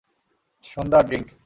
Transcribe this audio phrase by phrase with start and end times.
[0.65, 1.27] সুন্দার, drink.